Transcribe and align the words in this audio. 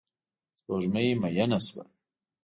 سپوږمۍ 0.57 1.09
میینه 1.21 1.57
شوه 1.65 1.83